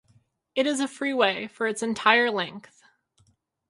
[0.55, 2.81] It is a freeway for its entire length.